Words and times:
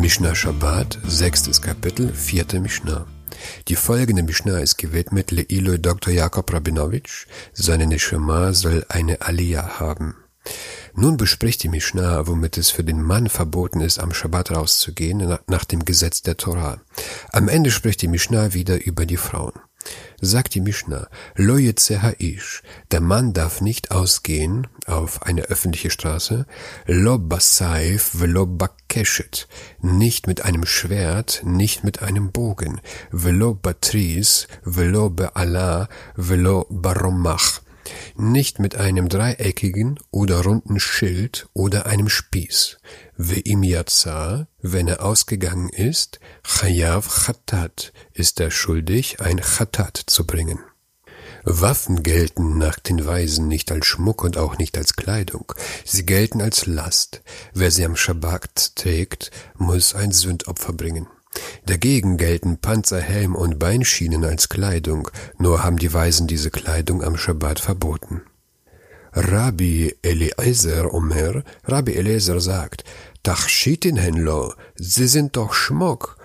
Mishnah 0.00 0.32
Shabbat, 0.32 1.00
sechstes 1.08 1.60
Kapitel, 1.60 2.12
vierte 2.12 2.60
Mishnah. 2.60 3.08
Die 3.66 3.74
folgende 3.74 4.22
Mishnah 4.22 4.60
ist 4.60 4.78
gewidmet 4.78 5.32
Leiloi 5.32 5.78
Dr. 5.78 6.12
Jakob 6.12 6.52
Rabinowitsch. 6.52 7.26
Seine 7.52 7.88
Neshama 7.88 8.52
soll 8.52 8.86
eine 8.88 9.20
Aliyah 9.22 9.80
haben. 9.80 10.14
Nun 10.94 11.16
bespricht 11.16 11.64
die 11.64 11.68
Mishnah, 11.68 12.28
womit 12.28 12.58
es 12.58 12.70
für 12.70 12.84
den 12.84 13.02
Mann 13.02 13.28
verboten 13.28 13.80
ist, 13.80 13.98
am 13.98 14.14
Shabbat 14.14 14.52
rauszugehen, 14.52 15.36
nach 15.48 15.64
dem 15.64 15.84
Gesetz 15.84 16.22
der 16.22 16.36
Torah. 16.36 16.80
Am 17.32 17.48
Ende 17.48 17.72
spricht 17.72 18.00
die 18.00 18.08
Mishnah 18.08 18.54
wieder 18.54 18.86
über 18.86 19.04
die 19.04 19.16
Frauen 19.16 19.54
sagt 20.20 20.54
die 20.54 20.60
Mishnah, 20.60 21.08
Lo 21.36 21.56
Haish, 21.56 22.62
der 22.90 23.00
Mann 23.00 23.32
darf 23.32 23.60
nicht 23.60 23.90
ausgehen 23.90 24.66
auf 24.86 25.22
eine 25.22 25.42
öffentliche 25.42 25.90
Straße, 25.90 26.46
Lo 26.86 27.18
Basaif 27.18 28.20
velo 28.20 28.46
Bakeshet, 28.46 29.48
nicht 29.80 30.26
mit 30.26 30.44
einem 30.44 30.66
Schwert, 30.66 31.42
nicht 31.44 31.84
mit 31.84 32.02
einem 32.02 32.32
Bogen, 32.32 32.80
Velo 33.10 33.54
Batris, 33.54 34.48
velo 34.64 35.06
Be'ala, 35.06 35.88
velo 36.16 36.66
Baromach, 36.70 37.60
nicht 38.16 38.58
mit 38.58 38.76
einem 38.76 39.08
dreieckigen 39.08 39.98
oder 40.10 40.42
runden 40.42 40.80
Schild 40.80 41.48
oder 41.54 41.86
einem 41.86 42.08
Spieß. 42.08 42.78
Yatsa, 43.18 44.46
wenn 44.62 44.86
er 44.86 45.04
ausgegangen 45.04 45.68
ist, 45.70 46.20
chayav 46.44 47.08
chatat, 47.26 47.92
ist 48.12 48.38
er 48.38 48.50
schuldig, 48.50 49.20
ein 49.20 49.40
chatat 49.40 50.00
zu 50.06 50.24
bringen. 50.26 50.60
Waffen 51.44 52.02
gelten 52.02 52.58
nach 52.58 52.78
den 52.78 53.04
Weisen 53.06 53.48
nicht 53.48 53.72
als 53.72 53.86
Schmuck 53.86 54.22
und 54.22 54.36
auch 54.36 54.58
nicht 54.58 54.76
als 54.76 54.96
Kleidung. 54.96 55.52
Sie 55.84 56.04
gelten 56.04 56.40
als 56.40 56.66
Last. 56.66 57.22
Wer 57.54 57.70
sie 57.70 57.84
am 57.84 57.96
Schabbat 57.96 58.76
trägt, 58.76 59.30
muss 59.56 59.94
ein 59.94 60.12
Sündopfer 60.12 60.72
bringen. 60.72 61.06
Dagegen 61.66 62.16
gelten 62.16 62.58
Panzer, 62.58 63.00
Helm 63.00 63.34
und 63.34 63.58
Beinschienen 63.58 64.24
als 64.24 64.48
Kleidung, 64.48 65.10
nur 65.38 65.62
haben 65.62 65.78
die 65.78 65.92
Weisen 65.92 66.26
diese 66.26 66.50
Kleidung 66.50 67.02
am 67.02 67.16
Schabbat 67.16 67.60
verboten. 67.60 68.22
Rabbi 69.12 69.94
Eliezer 70.02 70.92
Omer, 70.92 71.42
Rabbi 71.64 71.92
Eliezer 71.94 72.40
sagt, 72.40 72.84
Tachschitinhenlo, 73.22 74.54
sie 74.74 75.06
sind 75.06 75.36
doch 75.36 75.52
Schmuck. 75.52 76.16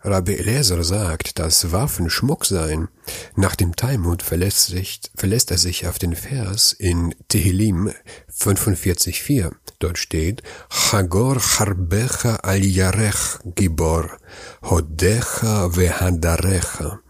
Rabbi 0.00 0.34
Eliezer 0.34 0.84
sagt, 0.84 1.38
dass 1.38 1.72
Waffen 1.72 2.10
Schmuck 2.10 2.44
seien. 2.44 2.88
Nach 3.36 3.56
dem 3.56 3.74
Talmud 3.74 4.22
verlässt, 4.22 4.66
sich, 4.66 5.00
verlässt 5.14 5.50
er 5.50 5.58
sich 5.58 5.86
auf 5.86 5.98
den 5.98 6.14
Vers 6.14 6.72
in 6.72 7.14
Tehillim 7.28 7.90
45,4. 8.30 9.52
Dort 9.78 9.98
steht, 9.98 10.42
Chagor 10.68 11.40
charbecha 11.40 12.36
al 12.36 12.64
yarech 12.64 13.38
gibor, 13.54 14.18
hodecha 14.62 15.74
vehadarecha. 15.74 17.00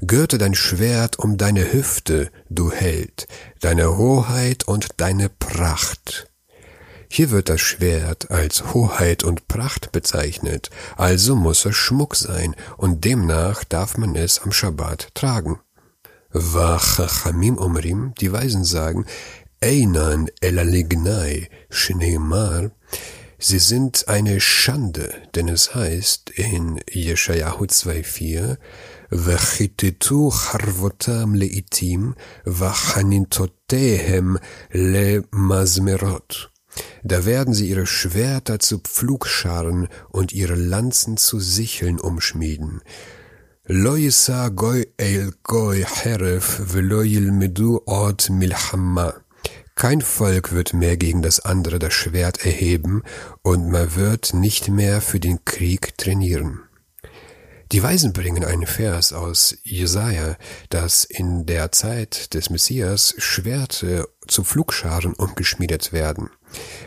Gürte 0.00 0.38
dein 0.38 0.54
Schwert 0.54 1.18
um 1.18 1.36
deine 1.36 1.72
Hüfte, 1.72 2.30
du 2.48 2.70
Held, 2.70 3.26
deine 3.60 3.96
Hoheit 3.96 4.66
und 4.66 4.88
deine 4.98 5.28
Pracht. 5.28 6.28
Hier 7.10 7.30
wird 7.30 7.48
das 7.48 7.60
Schwert 7.60 8.30
als 8.30 8.74
Hoheit 8.74 9.24
und 9.24 9.48
Pracht 9.48 9.92
bezeichnet, 9.92 10.70
also 10.96 11.34
muss 11.34 11.64
es 11.64 11.74
Schmuck 11.74 12.16
sein, 12.16 12.54
und 12.76 13.04
demnach 13.04 13.64
darf 13.64 13.96
man 13.96 14.14
es 14.14 14.40
am 14.40 14.52
Schabbat 14.52 15.08
tragen. 15.14 15.58
Wachachamim 16.30 17.56
Omrim, 17.56 18.12
die 18.20 18.30
Weisen 18.30 18.64
sagen, 18.64 19.06
Einan 19.60 20.28
elalignai 20.40 21.48
shneimar, 21.70 22.70
sie 23.38 23.58
sind 23.58 24.08
eine 24.08 24.40
Schande, 24.40 25.12
denn 25.34 25.48
es 25.48 25.74
heißt 25.74 26.30
in 26.30 26.80
Jeschayahu 26.90 27.64
2,4, 27.64 28.58
Charvotam 30.30 31.34
leitim, 31.34 32.14
vachanintotehem 32.44 34.38
le 34.72 35.22
mazmerot. 35.30 36.50
Da 37.02 37.24
werden 37.24 37.54
sie 37.54 37.68
ihre 37.68 37.86
Schwerter 37.86 38.58
zu 38.58 38.78
Pflugscharen 38.78 39.88
und 40.10 40.32
ihre 40.32 40.54
Lanzen 40.54 41.16
zu 41.16 41.40
Sicheln 41.40 41.98
umschmieden. 41.98 42.82
Lo 43.64 43.96
yisa 43.96 44.48
goy 44.48 44.86
el 44.96 45.32
goy 45.42 45.84
heref 45.84 46.60
velo 46.72 47.02
yilmedu 47.02 47.82
od 47.86 48.30
milhamma. 48.30 49.14
Kein 49.74 50.00
Volk 50.00 50.52
wird 50.52 50.72
mehr 50.74 50.96
gegen 50.96 51.22
das 51.22 51.40
andere 51.40 51.78
das 51.78 51.94
Schwert 51.94 52.44
erheben 52.44 53.02
und 53.42 53.70
man 53.70 53.94
wird 53.94 54.34
nicht 54.34 54.68
mehr 54.68 55.00
für 55.00 55.20
den 55.20 55.44
Krieg 55.44 55.96
trainieren. 55.96 56.67
Die 57.70 57.82
Weisen 57.82 58.14
bringen 58.14 58.44
einen 58.44 58.66
Vers 58.66 59.12
aus 59.12 59.58
Jesaja, 59.62 60.38
dass 60.70 61.04
in 61.04 61.44
der 61.44 61.70
Zeit 61.70 62.32
des 62.32 62.48
Messias 62.48 63.14
Schwerte 63.18 64.08
zu 64.26 64.42
Flugscharen 64.42 65.12
umgeschmiedet 65.12 65.92
werden. 65.92 66.30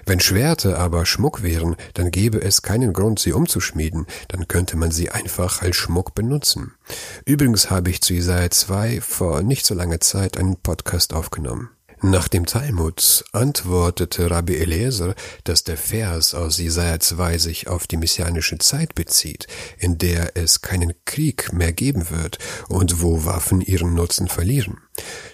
Wenn 0.08 0.20
Schwerte 0.20 0.80
aber 0.80 1.06
Schmuck 1.06 1.44
wären, 1.44 1.76
dann 1.94 2.10
gäbe 2.10 2.42
es 2.42 2.64
keinen 2.64 2.94
Grund, 2.94 3.20
sie 3.20 3.32
umzuschmieden, 3.32 4.08
dann 4.28 4.48
könnte 4.48 4.76
man 4.76 4.90
sie 4.90 5.12
einfach 5.12 5.62
als 5.62 5.76
Schmuck 5.76 6.16
benutzen. 6.16 6.74
Übrigens 7.26 7.70
habe 7.70 7.92
ich 7.92 8.02
zu 8.02 8.16
Jesaja 8.16 8.50
2 8.50 9.02
vor 9.02 9.44
nicht 9.44 9.68
so 9.68 9.76
langer 9.76 10.00
Zeit 10.00 10.36
einen 10.36 10.58
Podcast 10.58 11.14
aufgenommen. 11.14 11.70
Nach 12.04 12.28
dem 12.28 12.48
Talmud 12.48 13.24
antwortete 13.32 14.32
Rabbi 14.32 14.58
Eliezer, 14.58 15.14
dass 15.44 15.64
der 15.64 15.78
Vers 15.78 16.34
aus 16.34 16.58
Jesaja 16.58 17.00
2 17.00 17.38
sich 17.38 17.68
auf 17.68 17.86
die 17.86 17.98
messianische 17.98 18.58
Zeit 18.58 18.96
bezieht, 18.96 19.46
in 19.78 20.00
der 20.00 20.36
es 20.36 20.62
keinen 20.62 20.94
Krieg 21.06 21.54
mehr 21.54 21.74
geben 21.74 22.10
wird 22.10 22.40
und 22.70 23.04
wo 23.04 23.24
Waffen 23.26 23.62
ihren 23.62 23.94
Nutzen 23.94 24.28
verlieren. 24.28 24.80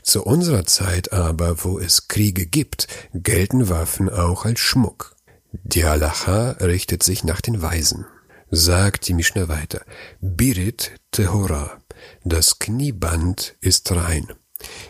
Zu 0.03 0.23
unserer 0.25 0.65
Zeit 0.65 1.13
aber, 1.13 1.63
wo 1.63 1.79
es 1.79 2.09
Kriege 2.09 2.45
gibt, 2.45 2.87
gelten 3.13 3.69
Waffen 3.69 4.09
auch 4.09 4.43
als 4.43 4.59
Schmuck. 4.59 5.15
Die 5.63 5.85
Halacha 5.85 6.51
richtet 6.59 7.01
sich 7.01 7.23
nach 7.23 7.39
den 7.39 7.61
Weisen. 7.61 8.05
Sagt 8.51 9.07
die 9.07 9.13
Mishnah 9.13 9.47
weiter. 9.47 9.85
Birit 10.19 10.91
Tehora. 11.11 11.79
Das 12.25 12.59
Knieband 12.59 13.55
ist 13.61 13.89
rein. 13.93 14.27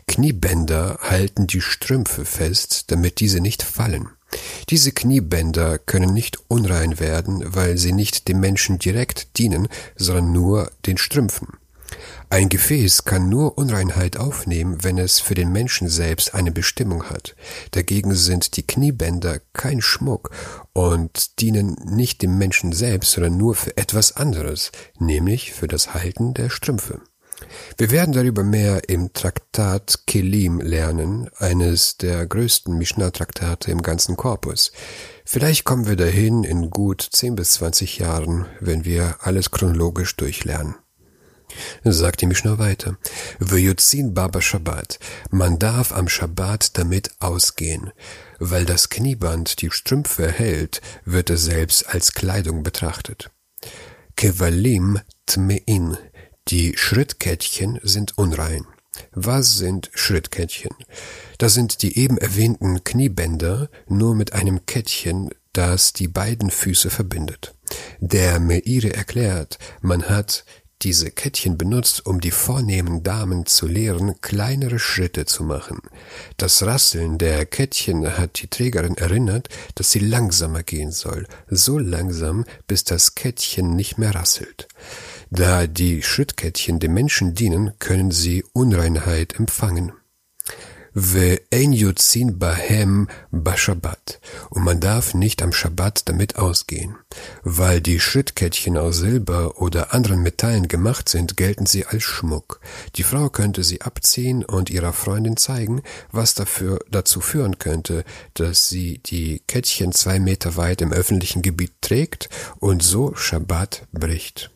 Kniebänder 0.08 1.00
halten 1.02 1.48
die 1.48 1.62
Strümpfe 1.62 2.26
fest, 2.26 2.86
damit 2.92 3.20
diese 3.20 3.42
nicht 3.42 3.64
fallen. 3.64 4.10
Diese 4.70 4.92
Kniebänder 4.92 5.78
können 5.78 6.14
nicht 6.14 6.38
unrein 6.50 7.00
werden, 7.00 7.44
weil 7.46 7.78
sie 7.78 7.94
nicht 7.94 8.28
dem 8.28 8.40
Menschen 8.40 8.80
direkt 8.80 9.38
dienen, 9.38 9.68
sondern 9.96 10.32
nur 10.32 10.72
den 10.86 10.98
Strümpfen. 10.98 11.48
Ein 12.30 12.50
Gefäß 12.50 13.06
kann 13.06 13.30
nur 13.30 13.58
Unreinheit 13.58 14.18
aufnehmen, 14.18 14.84
wenn 14.84 14.98
es 14.98 15.22
für 15.22 15.34
den 15.34 15.54
Menschen 15.54 15.88
selbst 15.88 16.34
eine 16.34 16.52
Bestimmung 16.52 17.06
hat. 17.06 17.36
Dagegen 17.72 18.14
sind 18.14 18.58
die 18.58 18.68
Kniebänder 18.68 19.40
kein 19.54 19.82
Schmuck 19.82 20.32
und 20.74 21.40
dienen 21.40 21.78
nicht 21.86 22.22
dem 22.22 22.38
Menschen 22.38 22.74
selbst, 22.74 23.14
sondern 23.14 23.38
nur 23.38 23.56
für 23.56 23.78
etwas 23.78 24.18
anderes, 24.18 24.74
nämlich 25.00 25.54
für 25.54 25.70
das 25.70 25.94
Halten 25.94 26.34
der 26.34 26.50
Strümpfe. 26.50 27.00
Wir 27.78 27.92
werden 27.92 28.14
darüber 28.14 28.44
mehr 28.44 28.90
im 28.90 29.14
Traktat 29.14 30.08
Kelim 30.08 30.60
lernen, 30.60 31.30
eines 31.38 31.98
der 31.98 32.26
größten 32.26 32.78
Mishnah-Traktate 32.78 33.72
im 33.72 33.82
ganzen 33.82 34.18
Korpus. 34.18 34.72
Vielleicht 35.26 35.64
kommen 35.64 35.88
wir 35.88 35.96
dahin 35.96 36.44
in 36.44 36.70
gut 36.70 37.08
10 37.12 37.36
bis 37.36 37.52
20 37.54 38.00
Jahren, 38.00 38.46
wenn 38.60 38.86
wir 38.86 39.18
alles 39.22 39.52
chronologisch 39.52 40.16
durchlernen. 40.16 40.76
Sagt 41.84 42.22
die 42.22 42.26
Mishnah 42.26 42.60
weiter. 42.60 42.98
V'yutzin 43.40 44.14
Baba 44.14 44.42
Shabbat. 44.42 45.00
Man 45.32 45.60
darf 45.60 45.92
am 45.92 46.10
Shabbat 46.10 46.78
damit 46.78 47.12
ausgehen. 47.20 47.92
Weil 48.40 48.66
das 48.66 48.90
Knieband 48.90 49.62
die 49.62 49.72
Strümpfe 49.72 50.30
hält, 50.30 50.82
wird 51.06 51.30
es 51.30 51.44
selbst 51.46 51.88
als 51.88 52.14
Kleidung 52.14 52.64
betrachtet. 52.64 53.32
Kevalim 54.16 55.00
Tmein. 55.26 55.98
Die 56.50 56.78
Schrittkettchen 56.78 57.78
sind 57.84 58.18
unrein. 58.18 58.66
Was 59.12 59.58
sind 59.58 59.92
Schrittkettchen? 59.94 60.72
Das 61.40 61.54
sind 61.54 61.82
die 61.82 62.00
eben 62.00 62.18
erwähnten 62.18 62.86
Kniebänder, 62.86 63.70
nur 63.90 64.16
mit 64.16 64.32
einem 64.32 64.66
Kettchen, 64.66 65.30
das 65.52 65.92
die 65.92 66.08
beiden 66.08 66.50
Füße 66.50 66.90
verbindet. 66.90 67.54
Der 68.00 68.40
Meire 68.40 68.94
erklärt, 68.94 69.60
man 69.82 70.08
hat 70.08 70.46
diese 70.84 71.10
Kettchen 71.12 71.58
benutzt, 71.58 72.06
um 72.06 72.22
die 72.22 72.32
vornehmen 72.32 73.04
Damen 73.04 73.46
zu 73.46 73.68
lehren, 73.68 74.22
kleinere 74.22 74.80
Schritte 74.80 75.26
zu 75.26 75.44
machen. 75.44 75.80
Das 76.38 76.64
Rasseln 76.64 77.18
der 77.18 77.46
Kettchen 77.46 78.18
hat 78.18 78.42
die 78.42 78.48
Trägerin 78.48 78.96
erinnert, 78.96 79.50
dass 79.76 79.92
sie 79.92 80.00
langsamer 80.00 80.64
gehen 80.64 80.92
soll, 80.92 81.28
so 81.50 81.80
langsam, 81.80 82.46
bis 82.68 82.84
das 82.84 83.16
Kettchen 83.16 83.76
nicht 83.76 83.98
mehr 83.98 84.14
rasselt. 84.14 84.68
Da 85.30 85.68
die 85.68 86.02
Schrittkettchen 86.02 86.80
dem 86.80 86.94
Menschen 86.94 87.34
dienen, 87.34 87.74
können 87.80 88.12
sie 88.12 88.44
Unreinheit 88.54 89.40
empfangen. 89.40 89.92
ve 91.00 91.42
ein 91.54 91.74
yutzin 91.74 92.40
bahem 92.40 93.08
bashabbat. 93.32 94.20
Und 94.50 94.64
man 94.64 94.80
darf 94.80 95.14
nicht 95.14 95.44
am 95.44 95.54
Schabbat 95.54 96.10
damit 96.10 96.38
ausgehen. 96.38 96.96
Weil 97.44 97.82
die 97.82 98.00
Schrittkettchen 98.00 98.78
aus 98.78 98.98
Silber 98.98 99.62
oder 99.62 99.94
anderen 99.94 100.24
Metallen 100.24 100.68
gemacht 100.68 101.08
sind, 101.08 101.38
gelten 101.38 101.68
sie 101.68 101.86
als 101.86 102.02
Schmuck. 102.02 102.60
Die 102.96 103.04
Frau 103.04 103.30
könnte 103.30 103.64
sie 103.64 103.82
abziehen 103.82 104.44
und 104.44 104.72
ihrer 104.72 104.92
Freundin 104.92 105.38
zeigen, 105.38 105.84
was 106.12 106.34
dafür 106.34 106.80
dazu 106.90 107.22
führen 107.22 107.60
könnte, 107.60 108.04
dass 108.34 108.68
sie 108.68 108.98
die 108.98 109.44
Kettchen 109.46 109.92
zwei 109.92 110.20
Meter 110.20 110.58
weit 110.58 110.82
im 110.82 110.94
öffentlichen 110.94 111.44
Gebiet 111.44 111.74
trägt 111.82 112.30
und 112.60 112.82
so 112.82 113.14
Schabbat 113.14 113.88
bricht. 113.92 114.50